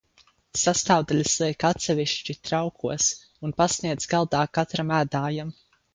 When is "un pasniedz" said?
3.49-4.11